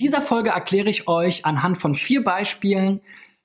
[0.00, 3.00] dieser Folge erkläre ich euch anhand von vier Beispielen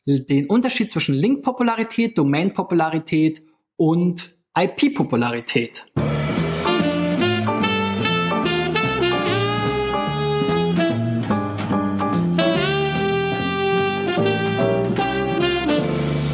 [0.06, 3.42] den Unterschied zwischen Link-Popularität, Domain-Popularität
[3.78, 5.88] und IP-Popularität.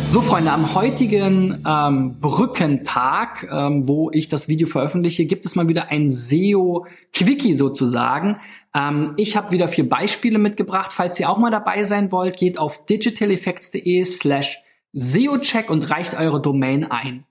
[0.09, 5.67] So, Freunde, am heutigen ähm, Brückentag, ähm, wo ich das Video veröffentliche, gibt es mal
[5.67, 8.39] wieder ein SEO-Quickie sozusagen.
[8.75, 10.93] Ähm, ich habe wieder vier Beispiele mitgebracht.
[10.93, 14.57] Falls ihr auch mal dabei sein wollt, geht auf digitaleffects.de slash
[14.93, 17.25] SEO-Check und reicht eure Domain ein.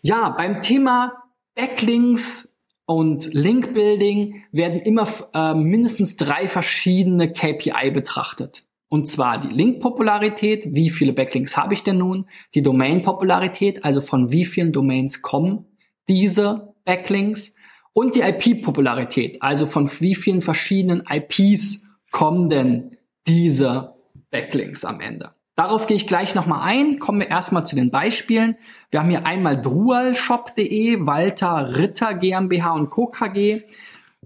[0.00, 1.24] Ja, beim Thema
[1.54, 8.64] Backlinks und Link-Building werden immer äh, mindestens drei verschiedene KPI betrachtet.
[8.90, 12.26] Und zwar die Link-Popularität, wie viele Backlinks habe ich denn nun?
[12.54, 15.64] Die Domain-Popularität, also von wie vielen Domains kommen
[16.08, 17.54] diese Backlinks?
[17.92, 22.96] Und die IP-Popularität, also von wie vielen verschiedenen IPs kommen denn
[23.28, 23.94] diese
[24.32, 25.34] Backlinks am Ende?
[25.54, 26.98] Darauf gehe ich gleich nochmal ein.
[26.98, 28.56] Kommen wir erstmal zu den Beispielen.
[28.90, 33.06] Wir haben hier einmal drualshop.de, Walter Ritter GmbH und Co.
[33.06, 33.62] KG.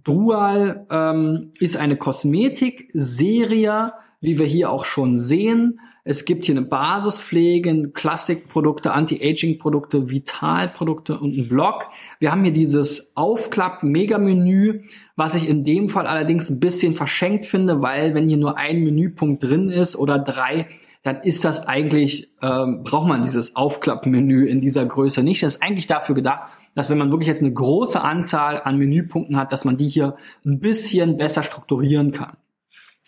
[0.04, 3.92] Drual ähm, ist eine Kosmetikserie,
[4.24, 5.80] wie wir hier auch schon sehen.
[6.06, 11.86] Es gibt hier eine Basispflege, Klassikprodukte, Anti-Aging-Produkte, Vital-Produkte und einen Blog.
[12.20, 14.82] Wir haben hier dieses Aufklapp-Mega-Menü,
[15.16, 18.82] was ich in dem Fall allerdings ein bisschen verschenkt finde, weil wenn hier nur ein
[18.82, 20.68] Menüpunkt drin ist oder drei,
[21.02, 25.42] dann ist das eigentlich, ähm, braucht man dieses Aufklapp-Menü in dieser Größe nicht.
[25.42, 29.36] Das ist eigentlich dafür gedacht, dass wenn man wirklich jetzt eine große Anzahl an Menüpunkten
[29.36, 32.36] hat, dass man die hier ein bisschen besser strukturieren kann.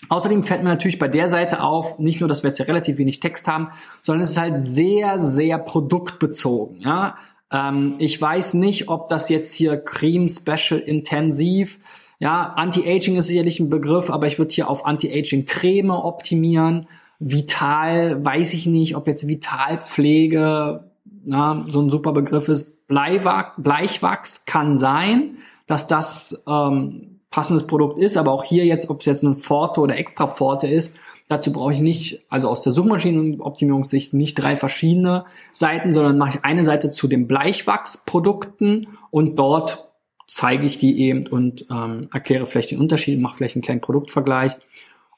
[0.08, 2.98] Außerdem fällt mir natürlich bei der Seite auf, nicht nur, dass wir jetzt ja relativ
[2.98, 3.68] wenig Text haben,
[4.02, 6.80] sondern es ist halt sehr, sehr produktbezogen.
[6.80, 7.16] Ja?
[7.50, 11.80] Ähm, ich weiß nicht, ob das jetzt hier Cream Special Intensiv,
[12.18, 16.88] ja, Anti-Aging ist sicherlich ein Begriff, aber ich würde hier auf Anti-Aging Creme optimieren.
[17.18, 20.90] Vital, weiß ich nicht, ob jetzt Vitalpflege
[21.24, 22.86] ja, so ein super Begriff ist.
[22.86, 29.00] Bleiwachs, Bleichwachs kann sein, dass das ähm, passendes Produkt ist, aber auch hier jetzt, ob
[29.00, 30.96] es jetzt ein Forte oder extra Forte ist,
[31.28, 36.44] dazu brauche ich nicht, also aus der Suchmaschinenoptimierungssicht nicht drei verschiedene Seiten, sondern mache ich
[36.44, 39.88] eine Seite zu den Bleichwachsprodukten und dort
[40.28, 44.52] zeige ich die eben und ähm, erkläre vielleicht den Unterschied, mache vielleicht einen kleinen Produktvergleich.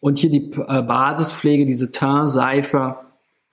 [0.00, 2.96] Und hier die äh, Basispflege, diese Turnseife,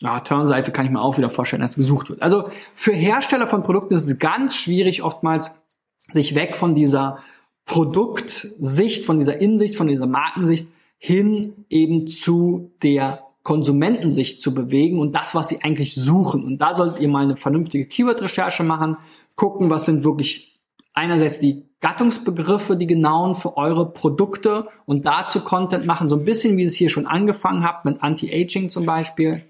[0.02, 2.22] ja, Turnseife kann ich mir auch wieder vorstellen, dass gesucht wird.
[2.22, 5.64] Also für Hersteller von Produkten ist es ganz schwierig oftmals,
[6.12, 7.18] sich weg von dieser
[7.66, 10.68] Produktsicht, von dieser Insicht, von dieser Markensicht
[10.98, 16.44] hin eben zu der Konsumentensicht zu bewegen und das, was sie eigentlich suchen.
[16.44, 18.98] Und da solltet ihr mal eine vernünftige Keyword-Recherche machen,
[19.36, 20.60] gucken, was sind wirklich
[20.96, 26.58] einerseits die Gattungsbegriffe, die genauen für eure Produkte und dazu Content machen, so ein bisschen
[26.58, 29.44] wie es hier schon angefangen habt mit Anti-Aging zum Beispiel.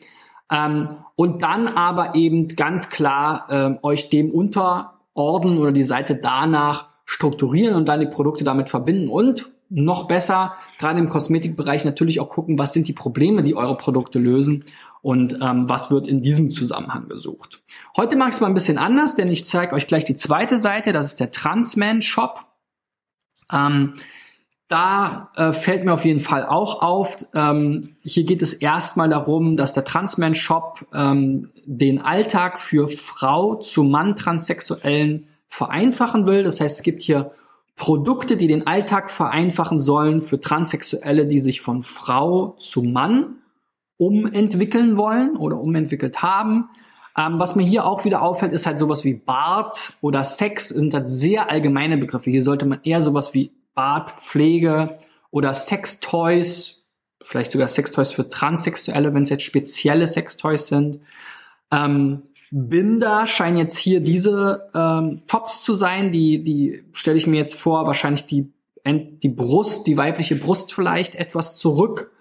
[0.51, 6.89] Ähm, und dann aber eben ganz klar ähm, euch dem unterordnen oder die Seite danach
[7.05, 12.29] strukturieren und dann die Produkte damit verbinden und noch besser, gerade im Kosmetikbereich natürlich auch
[12.29, 14.63] gucken, was sind die Probleme, die eure Produkte lösen
[15.01, 17.61] und ähm, was wird in diesem Zusammenhang gesucht.
[17.97, 20.93] Heute ich es mal ein bisschen anders, denn ich zeige euch gleich die zweite Seite,
[20.93, 22.45] das ist der Transman Shop.
[23.51, 23.95] Ähm,
[24.67, 29.55] da äh, fällt mir auf jeden Fall auch auf, ähm, hier geht es erstmal darum,
[29.55, 36.43] dass der Transman Shop ähm, den Alltag für Frau zu Mann Transsexuellen vereinfachen will.
[36.43, 37.31] Das heißt, es gibt hier
[37.75, 43.37] Produkte, die den Alltag vereinfachen sollen für Transsexuelle, die sich von Frau zu Mann
[43.97, 46.69] umentwickeln wollen oder umentwickelt haben.
[47.17, 50.93] Ähm, was mir hier auch wieder auffällt, ist halt sowas wie Bart oder Sex sind
[50.93, 52.29] halt sehr allgemeine Begriffe.
[52.29, 54.97] Hier sollte man eher sowas wie Bartpflege
[55.31, 56.87] oder Sextoys,
[57.21, 60.99] vielleicht sogar Sextoys für Transsexuelle, wenn es jetzt spezielle Sextoys sind,
[61.71, 62.23] ähm,
[62.57, 66.13] Binder scheinen jetzt hier diese ähm, Tops zu sein.
[66.13, 68.53] Die, die stelle ich mir jetzt vor, wahrscheinlich die,
[68.85, 72.11] die Brust, die weibliche Brust vielleicht etwas zurück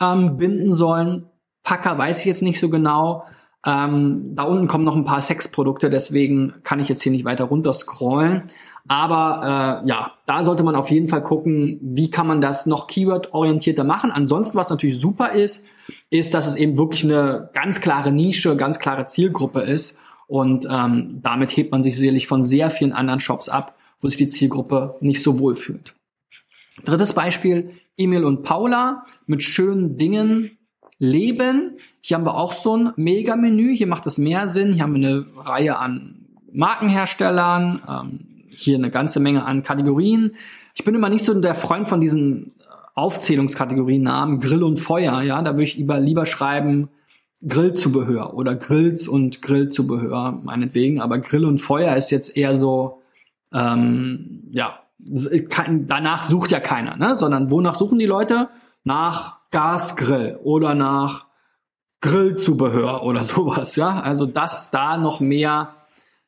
[0.00, 1.26] ähm, binden sollen.
[1.64, 3.24] Packer weiß ich jetzt nicht so genau.
[3.66, 7.46] Ähm, da unten kommen noch ein paar Sexprodukte, deswegen kann ich jetzt hier nicht weiter
[7.46, 8.44] runter scrollen.
[8.86, 12.86] Aber äh, ja, da sollte man auf jeden Fall gucken, wie kann man das noch
[12.86, 14.12] keyword-orientierter machen.
[14.12, 15.66] Ansonsten, was natürlich super ist,
[16.10, 19.98] ist, dass es eben wirklich eine ganz klare Nische, ganz klare Zielgruppe ist.
[20.26, 24.16] Und ähm, damit hebt man sich sicherlich von sehr vielen anderen Shops ab, wo sich
[24.16, 25.94] die Zielgruppe nicht so wohl fühlt.
[26.84, 30.58] Drittes Beispiel, Emil und Paula mit schönen Dingen
[30.98, 31.78] leben.
[32.00, 33.74] Hier haben wir auch so ein Mega-Menü.
[33.74, 34.74] Hier macht es mehr Sinn.
[34.74, 38.20] Hier haben wir eine Reihe an Markenherstellern, ähm,
[38.50, 40.32] hier eine ganze Menge an Kategorien.
[40.74, 42.52] Ich bin immer nicht so der Freund von diesen
[42.94, 46.88] Aufzählungskategorienamen Grill und Feuer, ja, da würde ich lieber, lieber schreiben
[47.46, 53.00] Grillzubehör oder Grills und Grillzubehör, meinetwegen, aber Grill und Feuer ist jetzt eher so,
[53.52, 57.14] ähm, ja, danach sucht ja keiner, ne?
[57.14, 58.48] sondern wonach suchen die Leute?
[58.84, 61.26] Nach Gasgrill oder nach
[62.00, 64.00] Grillzubehör oder sowas, ja.
[64.00, 65.74] Also das da noch mehr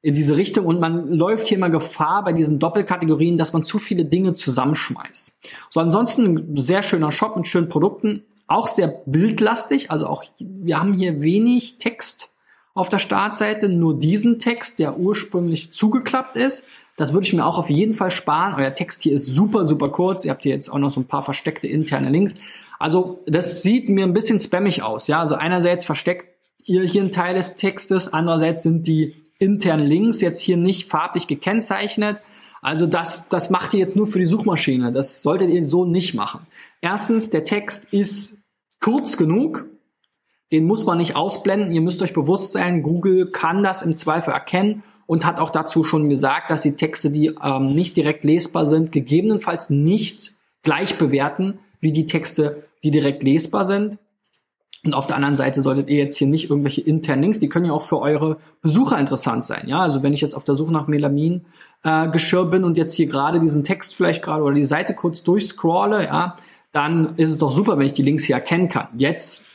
[0.02, 3.78] in diese Richtung und man läuft hier immer Gefahr bei diesen Doppelkategorien, dass man zu
[3.78, 5.38] viele Dinge zusammenschmeißt.
[5.70, 10.78] So ansonsten ein sehr schöner Shop mit schönen Produkten, auch sehr bildlastig, also auch wir
[10.78, 12.34] haben hier wenig Text
[12.74, 16.66] auf der Startseite, nur diesen Text, der ursprünglich zugeklappt ist.
[16.96, 18.54] Das würde ich mir auch auf jeden Fall sparen.
[18.54, 20.24] Euer Text hier ist super, super kurz.
[20.24, 22.34] Ihr habt hier jetzt auch noch so ein paar versteckte interne Links.
[22.78, 25.06] Also das sieht mir ein bisschen spammig aus.
[25.06, 26.26] Ja, also einerseits versteckt
[26.64, 31.26] ihr hier einen Teil des Textes, andererseits sind die internen Links jetzt hier nicht farblich
[31.26, 32.18] gekennzeichnet.
[32.62, 34.92] Also das, das macht ihr jetzt nur für die Suchmaschine.
[34.92, 36.46] Das solltet ihr so nicht machen.
[36.80, 38.42] Erstens, der Text ist
[38.80, 39.66] kurz genug.
[40.52, 41.72] Den muss man nicht ausblenden.
[41.72, 45.82] Ihr müsst euch bewusst sein, Google kann das im Zweifel erkennen und hat auch dazu
[45.82, 51.58] schon gesagt, dass die Texte, die ähm, nicht direkt lesbar sind, gegebenenfalls nicht gleich bewerten
[51.80, 53.98] wie die Texte, die direkt lesbar sind.
[54.84, 57.66] Und auf der anderen Seite solltet ihr jetzt hier nicht irgendwelche internen Links, die können
[57.66, 59.68] ja auch für eure Besucher interessant sein.
[59.68, 61.44] Ja, also wenn ich jetzt auf der Suche nach Melamin
[61.84, 65.22] äh, Geschirr bin und jetzt hier gerade diesen Text vielleicht gerade oder die Seite kurz
[65.22, 66.36] durchscrolle, ja,
[66.72, 68.88] dann ist es doch super, wenn ich die Links hier erkennen kann.
[68.96, 69.46] Jetzt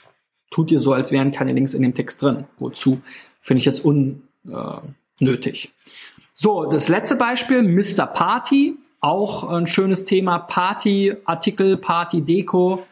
[0.49, 2.45] tut ihr so, als wären keine Links in dem Text drin.
[2.57, 3.01] Wozu?
[3.41, 5.65] Finde ich jetzt unnötig.
[5.65, 5.91] Äh,
[6.33, 8.05] so, das letzte Beispiel, Mr.
[8.05, 8.77] Party.
[9.01, 10.39] Auch ein schönes Thema.
[10.39, 12.85] Party, Artikel, Party, Deko.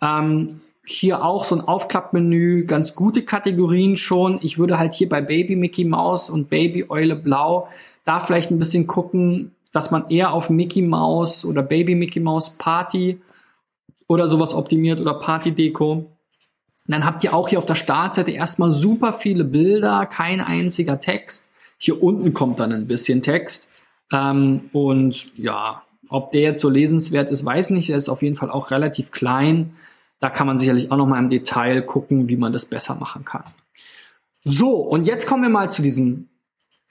[0.00, 4.38] Ähm, hier auch so ein Aufklappmenü, ganz gute Kategorien schon.
[4.42, 7.68] Ich würde halt hier bei Baby Mickey Mouse und Baby Eule Blau
[8.04, 12.50] da vielleicht ein bisschen gucken, dass man eher auf Mickey Mouse oder Baby Mickey Mouse
[12.50, 13.20] Party
[14.08, 16.10] oder sowas optimiert oder Party Deko.
[16.86, 21.52] Dann habt ihr auch hier auf der Startseite erstmal super viele Bilder, kein einziger Text.
[21.78, 23.72] Hier unten kommt dann ein bisschen Text.
[24.12, 27.88] Ähm, und ja, ob der jetzt so lesenswert ist, weiß nicht.
[27.88, 29.74] Er ist auf jeden Fall auch relativ klein.
[30.22, 33.24] Da kann man sicherlich auch noch mal im Detail gucken, wie man das besser machen
[33.24, 33.42] kann.
[34.44, 36.28] So, und jetzt kommen wir mal zu diesem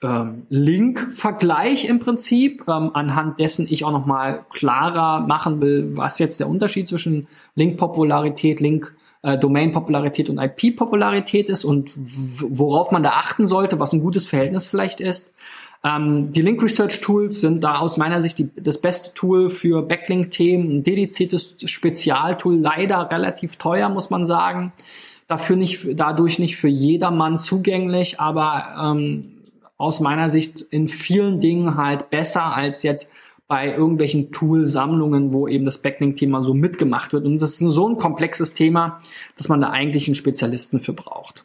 [0.02, 6.18] ähm, Link-Vergleich im Prinzip, ähm, anhand dessen ich auch noch mal klarer machen will, was
[6.18, 13.12] jetzt der Unterschied zwischen Link-Popularität, Link, äh, Domain-Popularität und IP-Popularität ist und worauf man da
[13.12, 15.32] achten sollte, was ein gutes Verhältnis vielleicht ist.
[15.84, 19.82] Ähm, die Link Research Tools sind da aus meiner Sicht die, das beste Tool für
[19.82, 20.76] Backlink-Themen.
[20.76, 24.72] Ein dediziertes Spezialtool, leider relativ teuer, muss man sagen.
[25.26, 29.38] Dafür nicht, dadurch nicht für jedermann zugänglich, aber ähm,
[29.76, 33.10] aus meiner Sicht in vielen Dingen halt besser als jetzt
[33.48, 37.26] bei irgendwelchen Tool-Sammlungen, wo eben das Backlink-Thema so mitgemacht wird.
[37.26, 39.00] Und das ist so ein komplexes Thema,
[39.36, 41.44] dass man da eigentlich einen Spezialisten für braucht.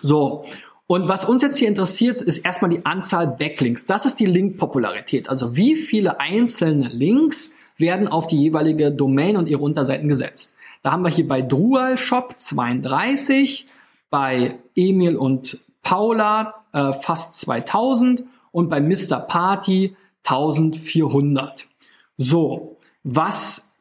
[0.00, 0.44] So,
[0.90, 3.86] und was uns jetzt hier interessiert, ist erstmal die Anzahl Backlinks.
[3.86, 5.28] Das ist die Link-Popularität.
[5.28, 10.56] Also wie viele einzelne Links werden auf die jeweilige Domain und ihre Unterseiten gesetzt.
[10.82, 13.66] Da haben wir hier bei Drual Shop 32,
[14.10, 19.20] bei Emil und Paula äh, fast 2000 und bei Mr.
[19.20, 19.94] Party
[20.24, 21.68] 1400.
[22.16, 23.76] So, was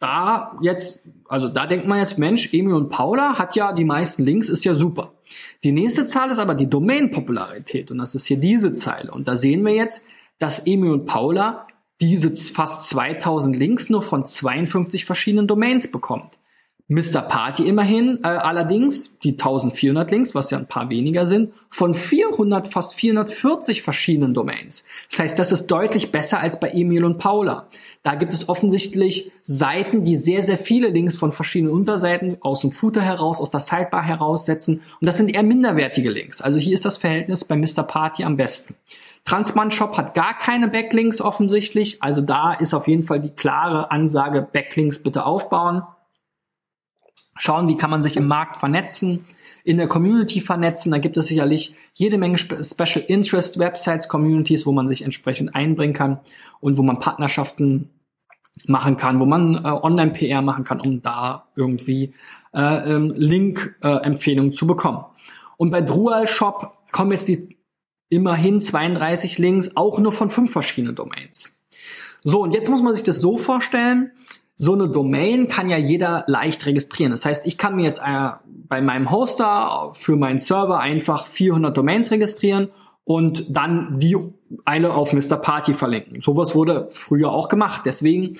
[0.00, 4.24] da jetzt, also da denkt man jetzt, Mensch, Emil und Paula hat ja die meisten
[4.24, 5.12] Links, ist ja super.
[5.64, 9.12] Die nächste Zahl ist aber die Domain-Popularität und das ist hier diese Zeile.
[9.12, 10.06] Und da sehen wir jetzt,
[10.38, 11.66] dass Emil und Paula
[12.00, 16.38] diese fast 2000 Links nur von 52 verschiedenen Domains bekommt.
[16.90, 17.22] Mr.
[17.22, 22.66] Party immerhin, äh, allerdings die 1400 Links, was ja ein paar weniger sind, von 400,
[22.66, 24.86] fast 440 verschiedenen Domains.
[25.08, 27.68] Das heißt, das ist deutlich besser als bei Emil und Paula.
[28.02, 32.72] Da gibt es offensichtlich Seiten, die sehr, sehr viele Links von verschiedenen Unterseiten aus dem
[32.72, 34.82] Footer heraus, aus der Sidebar heraussetzen.
[35.00, 36.42] Und das sind eher minderwertige Links.
[36.42, 37.84] Also hier ist das Verhältnis bei Mr.
[37.84, 38.74] Party am besten.
[39.24, 42.02] Transman Shop hat gar keine Backlinks offensichtlich.
[42.02, 45.82] Also da ist auf jeden Fall die klare Ansage, Backlinks bitte aufbauen
[47.40, 49.24] schauen, wie kann man sich im Markt vernetzen,
[49.64, 50.92] in der Community vernetzen.
[50.92, 55.94] Da gibt es sicherlich jede Menge Special Interest Websites, Communities, wo man sich entsprechend einbringen
[55.94, 56.20] kann
[56.60, 57.90] und wo man Partnerschaften
[58.66, 62.12] machen kann, wo man äh, Online-PR machen kann, um da irgendwie
[62.52, 65.04] äh, ähm, Link-Empfehlungen äh, zu bekommen.
[65.56, 67.56] Und bei Drual Shop kommen jetzt die
[68.10, 71.64] immerhin 32 Links, auch nur von fünf verschiedenen Domains.
[72.22, 74.10] So, und jetzt muss man sich das so vorstellen,
[74.62, 77.12] so eine Domain kann ja jeder leicht registrieren.
[77.12, 81.74] Das heißt, ich kann mir jetzt äh, bei meinem Hoster für meinen Server einfach 400
[81.74, 82.68] Domains registrieren
[83.04, 84.18] und dann die
[84.66, 85.38] eine auf Mr.
[85.38, 86.20] Party verlinken.
[86.20, 87.82] Sowas wurde früher auch gemacht.
[87.86, 88.36] Deswegen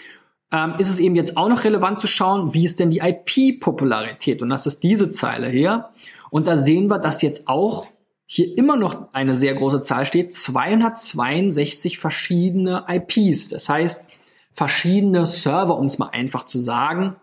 [0.53, 4.43] ähm, ist es eben jetzt auch noch relevant zu schauen, wie ist denn die IP-Popularität?
[4.43, 5.87] Und das ist diese Zeile hier.
[6.29, 7.87] Und da sehen wir, dass jetzt auch
[8.27, 13.49] hier immer noch eine sehr große Zahl steht, 262 verschiedene IPs.
[13.49, 14.05] Das heißt,
[14.53, 17.17] verschiedene Server, um es mal einfach zu sagen,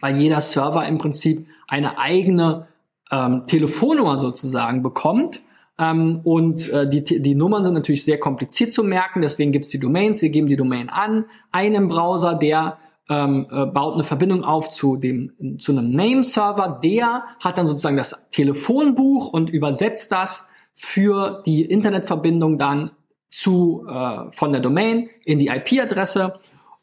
[0.00, 2.68] weil jeder Server im Prinzip eine eigene
[3.10, 5.40] ähm, Telefonnummer sozusagen bekommt.
[5.78, 9.70] Ähm, und äh, die, die Nummern sind natürlich sehr kompliziert zu merken, deswegen gibt es
[9.70, 10.22] die Domains.
[10.22, 14.96] Wir geben die Domain an, einem Browser, der ähm, äh, baut eine Verbindung auf zu
[14.96, 21.64] dem zu einem Name-Server, der hat dann sozusagen das Telefonbuch und übersetzt das für die
[21.64, 22.92] Internetverbindung dann
[23.36, 26.34] zu äh, von der Domain in die IP-Adresse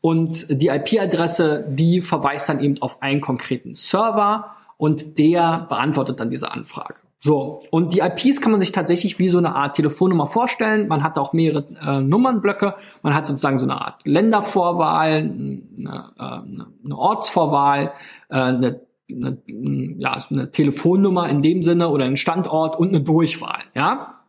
[0.02, 6.30] und die IP-Adresse, die verweist dann eben auf einen konkreten Server und der beantwortet dann
[6.30, 6.96] diese Anfrage.
[7.24, 10.88] So, und die IPs kann man sich tatsächlich wie so eine Art Telefonnummer vorstellen.
[10.88, 12.74] Man hat auch mehrere äh, Nummernblöcke.
[13.04, 17.94] Man hat sozusagen so eine Art Ländervorwahl, eine, äh, eine Ortsvorwahl,
[18.30, 18.82] äh, eine,
[19.12, 19.38] eine,
[20.00, 23.62] ja, eine Telefonnummer in dem Sinne oder einen Standort und eine Durchwahl.
[23.76, 24.22] Ja,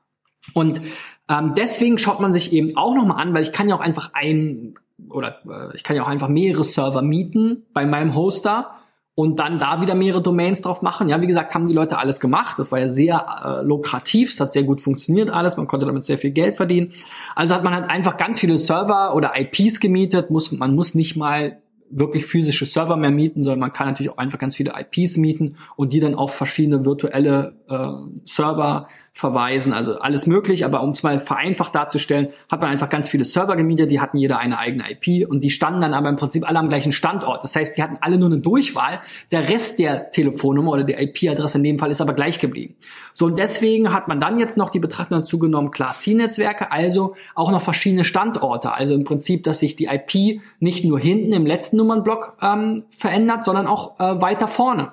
[0.53, 0.83] und
[1.29, 4.11] ähm, deswegen schaut man sich eben auch nochmal an, weil ich kann ja auch einfach
[4.13, 4.75] ein
[5.09, 8.73] oder äh, ich kann ja auch einfach mehrere Server mieten bei meinem Hoster
[9.15, 11.09] und dann da wieder mehrere Domains drauf machen.
[11.09, 12.59] Ja, wie gesagt, haben die Leute alles gemacht.
[12.59, 16.05] Das war ja sehr äh, lukrativ, es hat sehr gut funktioniert alles, man konnte damit
[16.05, 16.93] sehr viel Geld verdienen.
[17.37, 21.17] Also hat man halt einfach ganz viele Server oder IPs gemietet, muss, man muss nicht
[21.17, 21.59] mal
[21.95, 25.57] wirklich physische Server mehr mieten, sondern man kann natürlich auch einfach ganz viele IPs mieten
[25.77, 27.89] und die dann auf verschiedene virtuelle äh,
[28.25, 33.11] Server verweisen, also alles möglich, aber um es mal vereinfacht darzustellen, hat man einfach ganz
[33.11, 36.17] viele Server gemietet, die hatten jeder eine eigene IP und die standen dann aber im
[36.17, 37.45] Prinzip alle am gleichen Standort.
[37.45, 39.01] Das heißt, die hatten alle nur eine Durchwahl,
[39.31, 42.75] der Rest der Telefonnummer oder der IP-Adresse in dem Fall ist aber gleich geblieben.
[43.13, 47.15] So und deswegen hat man dann jetzt noch die Betrachtung dazu genommen, Class C-Netzwerke, also
[47.35, 51.45] auch noch verschiedene Standorte, also im Prinzip, dass sich die IP nicht nur hinten im
[51.45, 54.93] letzten Nummernblock ähm, verändert, sondern auch äh, weiter vorne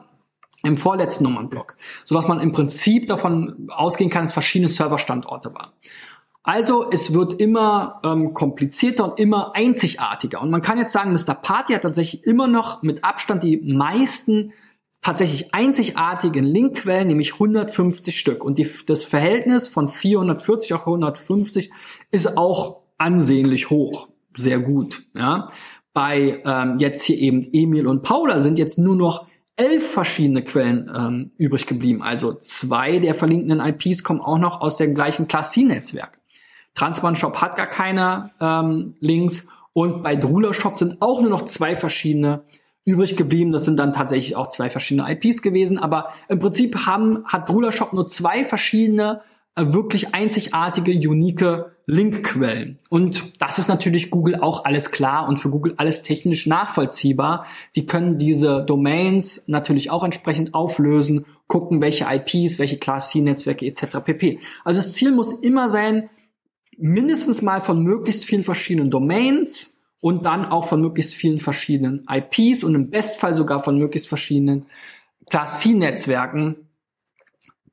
[0.64, 5.72] im vorletzten Nummernblock, sodass man im Prinzip davon ausgehen kann, dass verschiedene Serverstandorte waren.
[6.44, 10.42] Also es wird immer ähm, komplizierter und immer einzigartiger.
[10.42, 11.36] Und man kann jetzt sagen, Mr.
[11.36, 14.54] Party hat tatsächlich immer noch mit Abstand die meisten
[15.02, 18.44] tatsächlich einzigartigen Linkquellen, nämlich 150 Stück.
[18.44, 21.72] Und die, das Verhältnis von 440 auf 150
[22.12, 24.10] ist auch ansehnlich hoch.
[24.36, 25.04] Sehr gut.
[25.14, 25.48] Ja.
[25.94, 29.29] Bei ähm, jetzt hier eben Emil und Paula sind jetzt nur noch
[29.60, 32.02] elf verschiedene Quellen ähm, übrig geblieben.
[32.02, 36.18] Also zwei der verlinkten IPs kommen auch noch aus dem gleichen Class C-Netzwerk.
[36.76, 41.44] Transman Shop hat gar keine ähm, Links und bei Drula Shop sind auch nur noch
[41.44, 42.44] zwei verschiedene
[42.86, 43.52] übrig geblieben.
[43.52, 45.78] Das sind dann tatsächlich auch zwei verschiedene IPs gewesen.
[45.78, 49.22] Aber im Prinzip haben, hat Drula Shop nur zwei verschiedene
[49.56, 52.78] äh, wirklich einzigartige, unique Linkquellen.
[52.90, 57.48] Und das ist natürlich Google auch alles klar und für Google alles technisch nachvollziehbar.
[57.76, 64.02] Die können diese Domains natürlich auch entsprechend auflösen, gucken, welche IPs, welche Class C-Netzwerke etc.
[64.06, 64.40] pp.
[64.64, 66.12] Also das Ziel muss immer sein,
[66.78, 72.64] mindestens mal von möglichst vielen verschiedenen Domains und dann auch von möglichst vielen verschiedenen IPs
[72.64, 74.68] und im Bestfall sogar von möglichst verschiedenen
[75.32, 76.68] Class C-Netzwerken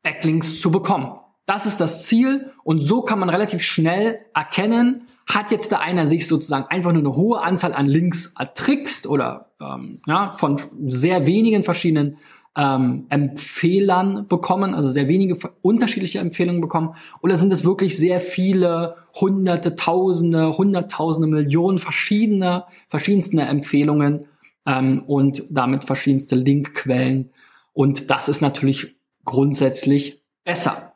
[0.02, 1.18] Backlinks zu bekommen.
[1.46, 6.06] Das ist das Ziel und so kann man relativ schnell erkennen, hat jetzt da einer
[6.06, 11.26] sich sozusagen einfach nur eine hohe Anzahl an Links ertrickst oder ähm, ja, von sehr
[11.26, 12.18] wenigen verschiedenen
[12.56, 18.96] ähm, Empfehlern bekommen, also sehr wenige unterschiedliche Empfehlungen bekommen, oder sind es wirklich sehr viele
[19.14, 24.26] hunderte, tausende, hunderttausende, Millionen verschiedene, verschiedenste Empfehlungen
[24.64, 27.30] ähm, und damit verschiedenste Linkquellen
[27.72, 30.95] und das ist natürlich grundsätzlich besser.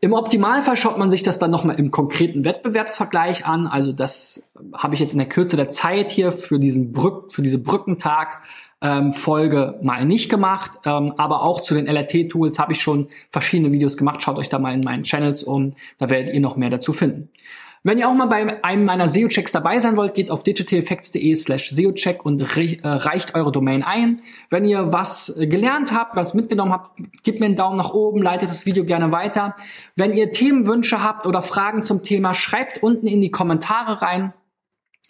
[0.00, 3.66] Im Optimalfall schaut man sich das dann nochmal im konkreten Wettbewerbsvergleich an.
[3.66, 7.42] Also das habe ich jetzt in der Kürze der Zeit hier für diesen Brück, für
[7.42, 8.42] diese Brückentag
[8.80, 10.78] ähm, Folge mal nicht gemacht.
[10.84, 14.22] Ähm, aber auch zu den LRT-Tools habe ich schon verschiedene Videos gemacht.
[14.22, 15.74] Schaut euch da mal in meinen Channels um.
[15.98, 17.30] Da werdet ihr noch mehr dazu finden.
[17.82, 21.70] Wenn ihr auch mal bei einem meiner SEO-Checks dabei sein wollt, geht auf digitaleffects.de slash
[21.70, 24.20] SEO-Check und äh, reicht eure Domain ein.
[24.50, 28.22] Wenn ihr was äh, gelernt habt, was mitgenommen habt, gebt mir einen Daumen nach oben,
[28.22, 29.56] leitet das Video gerne weiter.
[29.96, 34.34] Wenn ihr Themenwünsche habt oder Fragen zum Thema, schreibt unten in die Kommentare rein.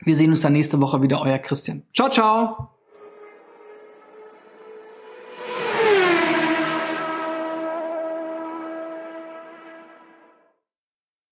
[0.01, 1.83] Wir sehen uns dann nächste Woche wieder, euer Christian.
[1.93, 2.78] Ciao, ciao!